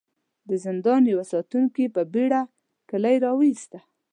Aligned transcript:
د 0.49 0.51
زندان 0.65 1.01
يوه 1.13 1.25
ساتونکي 1.31 1.85
په 1.95 2.01
بېړه 2.13 2.41
کيلې 2.89 3.15
را 3.23 3.31
وايسته. 3.37 3.79